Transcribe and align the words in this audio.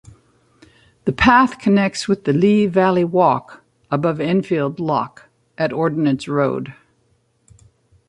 The 1.05 1.13
path 1.13 1.59
connects 1.59 2.07
with 2.07 2.23
the 2.23 2.33
Lea 2.33 2.65
Valley 2.65 3.03
Walk 3.03 3.63
above 3.91 4.19
Enfield 4.19 4.79
Lock 4.79 5.29
at 5.59 5.71
Ordnance 5.71 6.27
Road. 6.27 6.73